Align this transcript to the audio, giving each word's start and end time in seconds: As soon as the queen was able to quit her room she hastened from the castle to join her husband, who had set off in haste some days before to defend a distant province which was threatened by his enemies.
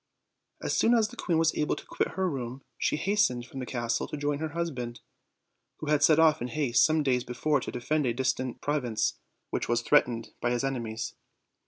As 0.63 0.75
soon 0.75 0.95
as 0.95 1.09
the 1.09 1.15
queen 1.15 1.37
was 1.37 1.53
able 1.55 1.75
to 1.75 1.85
quit 1.85 2.13
her 2.17 2.27
room 2.27 2.63
she 2.79 2.95
hastened 2.97 3.45
from 3.45 3.59
the 3.59 3.67
castle 3.67 4.07
to 4.07 4.17
join 4.17 4.39
her 4.39 4.49
husband, 4.57 4.99
who 5.77 5.91
had 5.91 6.01
set 6.01 6.17
off 6.17 6.41
in 6.41 6.47
haste 6.47 6.83
some 6.83 7.03
days 7.03 7.23
before 7.23 7.59
to 7.59 7.71
defend 7.71 8.07
a 8.07 8.13
distant 8.15 8.61
province 8.61 9.19
which 9.51 9.69
was 9.69 9.83
threatened 9.83 10.31
by 10.41 10.49
his 10.49 10.63
enemies. 10.63 11.13